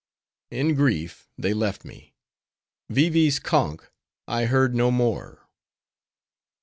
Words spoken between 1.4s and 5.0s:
left me. Vee Vee's conch I heard no